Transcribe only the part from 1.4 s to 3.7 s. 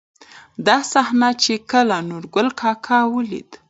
چې کله نورګل کاکا ولېده.